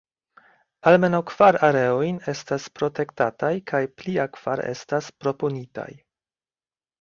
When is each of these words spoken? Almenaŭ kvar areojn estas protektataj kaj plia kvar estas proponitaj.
Almenaŭ 0.91 1.19
kvar 1.31 1.57
areojn 1.67 2.17
estas 2.33 2.65
protektataj 2.79 3.51
kaj 3.73 3.83
plia 4.01 4.27
kvar 4.39 4.63
estas 4.71 5.13
proponitaj. 5.27 5.89